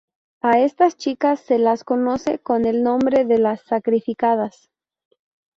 A 0.41 0.57
estas 0.57 0.97
chicas 0.97 1.41
se 1.41 1.59
las 1.59 1.83
conoce 1.83 2.39
con 2.39 2.65
el 2.65 2.81
nombre 2.81 3.23
de 3.23 3.37
"las 3.37 3.61
sacrificadas". 3.61 4.71